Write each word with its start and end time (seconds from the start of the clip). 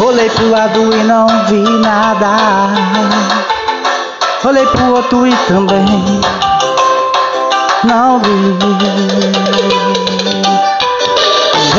Olhei 0.00 0.28
pro 0.30 0.50
lado 0.50 0.92
e 0.92 1.04
não 1.04 1.26
vi 1.46 1.62
nada. 1.62 2.36
Olhei 4.44 4.66
pro 4.66 4.94
outro 4.94 5.26
e 5.26 5.34
também 5.46 6.20
não 7.84 8.18
vi. 8.18 8.58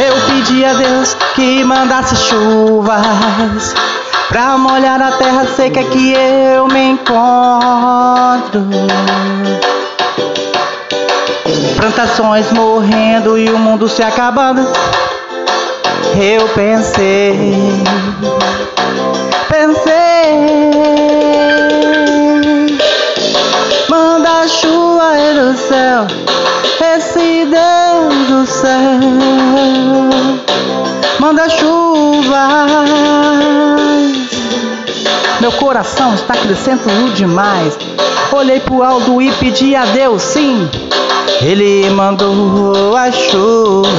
Eu 0.02 0.16
pedi 0.28 0.64
a 0.66 0.74
Deus 0.74 1.16
que 1.36 1.64
mandasse 1.64 2.16
chuvas 2.16 3.76
pra 4.30 4.58
molhar 4.58 5.02
a 5.02 5.12
terra 5.14 5.46
seca 5.48 5.84
que 5.84 6.14
eu 6.14 6.68
me 6.68 6.92
encontro. 6.92 8.66
Plantações 11.76 12.52
morrendo 12.52 13.38
e 13.38 13.50
o 13.50 13.58
mundo 13.58 13.88
se 13.88 14.02
acabando. 14.02 14.66
Eu 16.14 16.48
pensei, 16.50 17.84
pensei, 19.50 20.72
manda 23.90 24.48
chuva 24.48 25.12
do 25.34 25.58
céu, 25.58 26.08
esse 26.96 27.46
Deus 27.46 28.28
do 28.28 28.46
céu, 28.46 29.00
manda 31.20 31.50
chuva. 31.50 32.86
Meu 35.42 35.52
coração 35.54 36.14
está 36.14 36.34
crescendo 36.34 37.14
demais. 37.14 37.78
Olhei 38.36 38.60
pro 38.60 38.84
alto 38.84 39.22
e 39.22 39.32
pedi 39.32 39.78
a 39.78 39.86
Deus, 39.86 40.22
sim. 40.22 40.70
Ele 41.42 41.90
mandou 41.92 42.94
as 42.94 43.16
chuvas. 43.16 43.96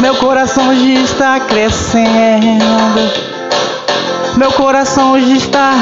Meu 0.00 0.14
coração 0.14 0.68
hoje 0.68 1.02
está 1.02 1.40
crescendo. 1.40 2.64
Meu 4.36 4.52
coração 4.52 5.14
hoje 5.14 5.36
está 5.36 5.72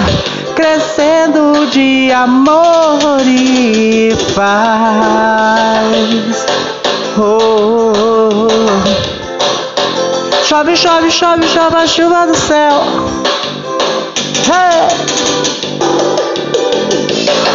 crescendo 0.57 1.67
de 1.67 2.11
amor 2.11 3.21
e 3.27 4.17
paz. 4.35 5.85
Oh, 7.19 7.93
oh, 7.93 8.49
oh. 8.49 8.49
Chove, 10.47 10.75
chove, 10.75 11.11
chove, 11.11 11.47
chove 11.49 11.77
a 11.77 11.87
chuva 11.87 12.27
do 12.27 12.35
céu. 12.35 13.34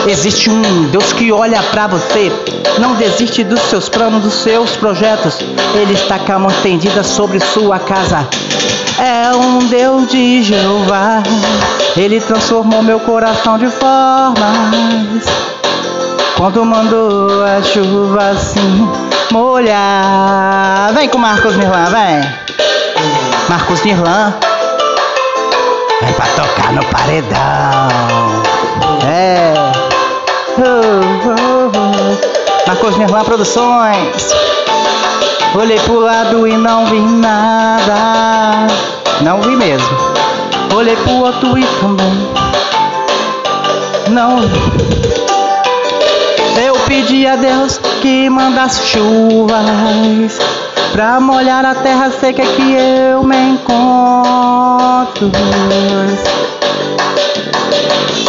Existe 0.09 0.49
um 0.49 0.89
Deus 0.89 1.13
que 1.13 1.31
olha 1.31 1.61
para 1.61 1.85
você, 1.85 2.31
não 2.79 2.95
desiste 2.95 3.43
dos 3.43 3.59
seus 3.61 3.87
planos, 3.87 4.23
dos 4.23 4.33
seus 4.41 4.75
projetos. 4.75 5.37
Ele 5.75 5.93
está 5.93 6.17
com 6.17 6.33
a 6.33 6.39
mão 6.39 6.49
estendida 6.49 7.03
sobre 7.03 7.39
sua 7.39 7.77
casa. 7.77 8.27
É 8.97 9.31
um 9.35 9.59
Deus 9.67 10.09
de 10.09 10.41
Jeová. 10.41 11.21
Ele 11.95 12.19
transformou 12.19 12.81
meu 12.81 12.99
coração 13.01 13.59
de 13.59 13.67
formas. 13.67 15.25
Quando 16.35 16.65
mandou 16.65 17.45
a 17.45 17.61
chuva 17.61 18.31
assim 18.31 18.89
molhar. 19.31 20.91
Vem 20.95 21.07
com 21.07 21.19
Marcos 21.19 21.55
Nirlan, 21.55 21.85
vem. 21.85 22.33
Marcos 23.47 23.83
Nirlan. 23.83 24.33
Vem 26.01 26.13
pra 26.13 26.25
tocar 26.25 26.73
no 26.73 26.83
paredão. 26.85 28.08
Nirlan 33.09 33.23
Produções. 33.23 34.29
Olhei 35.55 35.79
pro 35.79 35.99
lado 35.99 36.47
e 36.47 36.55
não 36.55 36.85
vi 36.85 36.99
nada. 36.99 38.67
Não 39.21 39.41
vi 39.41 39.55
mesmo. 39.55 39.97
Olhei 40.75 40.95
pro 40.95 41.15
outro 41.15 41.57
e 41.57 41.65
também. 41.81 42.29
Não 44.09 44.41
vi. 44.41 44.59
Eu 46.63 46.75
pedi 46.85 47.25
a 47.25 47.35
Deus 47.35 47.79
que 47.99 48.29
mandasse 48.29 48.85
chuvas 48.85 50.39
pra 50.91 51.19
molhar 51.19 51.65
a 51.65 51.73
terra 51.73 52.11
seca 52.11 52.43
que 52.43 52.73
eu 52.73 53.23
me 53.23 53.53
encontro. 53.53 55.31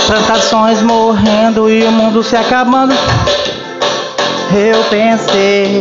Plantações 0.06 0.80
morrendo 0.80 1.68
e 1.68 1.82
o 1.84 1.92
mundo 1.92 2.22
se 2.22 2.34
acabando. 2.34 2.94
Eu 4.52 4.82
pensei, 4.90 5.80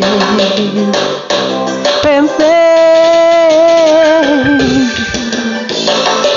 pensei, 2.03 2.45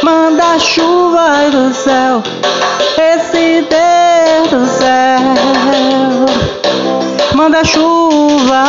manda 0.03 0.59
chuva 0.59 1.51
do 1.51 1.75
céu, 1.75 2.23
esse 2.97 3.67
Deus 3.69 4.49
do 4.51 4.67
céu, 4.67 5.21
manda 7.35 7.63
chuvas. 7.65 8.63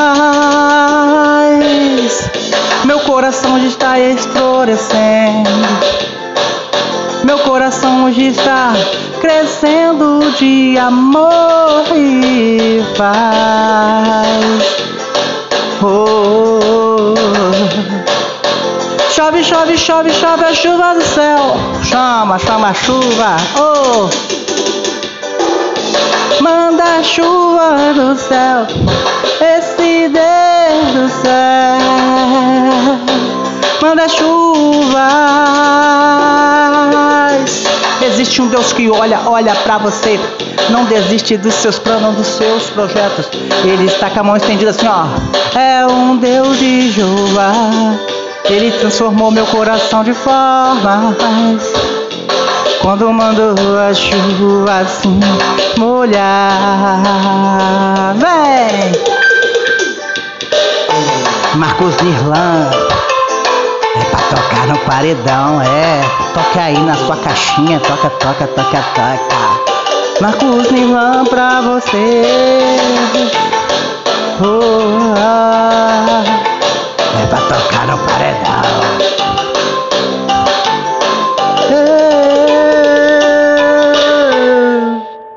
Meu 2.83 2.99
coração 2.99 3.57
já 3.61 3.67
está 3.67 3.97
esflorecendo. 3.97 5.49
Meu 7.23 7.39
coração 7.39 8.03
hoje 8.03 8.27
está 8.27 8.73
crescendo 9.21 10.19
de 10.37 10.77
amor 10.77 11.85
e 11.95 12.83
paz. 12.97 13.52
Chove, 19.93 20.11
chove, 20.11 20.43
a 20.43 20.53
chuva 20.55 20.95
do 20.95 21.03
céu. 21.03 21.55
Chama, 21.83 22.39
chama 22.39 22.69
a 22.69 22.73
chuva. 22.73 23.37
Oh. 23.55 24.09
Manda 26.41 26.83
a 26.83 27.03
chuva 27.03 27.93
do 27.93 28.17
céu. 28.17 28.65
Esse 29.39 30.09
Deus 30.09 30.93
do 30.95 31.07
céu. 31.21 31.77
Manda 33.83 34.09
chuvas. 34.09 34.97
Existe 38.01 38.41
um 38.41 38.47
Deus 38.47 38.73
que 38.73 38.89
olha, 38.89 39.19
olha 39.27 39.53
para 39.53 39.77
você. 39.77 40.19
Não 40.71 40.85
desiste 40.85 41.37
dos 41.37 41.53
seus 41.53 41.77
planos, 41.77 42.15
dos 42.15 42.25
seus 42.25 42.67
projetos. 42.71 43.29
Ele 43.63 43.85
está 43.85 44.09
com 44.09 44.21
a 44.21 44.23
mão 44.23 44.35
estendida 44.35 44.71
assim, 44.71 44.87
ó. 44.87 45.05
É 45.55 45.85
um 45.85 46.17
Deus 46.17 46.57
de 46.57 46.89
Jeová. 46.89 47.53
Ele 48.45 48.71
transformou 48.71 49.31
meu 49.31 49.45
coração 49.45 50.03
de 50.03 50.13
formas. 50.13 51.15
Quando 52.81 53.11
mandou 53.13 53.55
a 53.79 53.93
chuva 53.93 54.81
assim 54.81 55.19
molhar. 55.77 57.01
Vem! 58.15 58.91
Marcos 61.55 61.95
Irlan. 62.01 62.69
É 63.95 64.03
pra 64.05 64.19
tocar 64.19 64.67
no 64.67 64.77
paredão, 64.79 65.61
é. 65.61 66.01
Toca 66.33 66.61
aí 66.61 66.79
na 66.79 66.95
sua 66.95 67.15
caixinha, 67.17 67.79
toca, 67.79 68.09
toca, 68.09 68.47
toca, 68.47 68.83
toca. 68.95 69.73
Marcos 70.19 70.71
Nilan 70.71 71.25
pra 71.25 71.61
você. 71.61 72.23
Oh, 74.41 75.13
ah. 75.17 76.52
me 77.15 77.27
pasó 77.27 77.55
caro 77.69 77.97
paredón. 78.05 79.22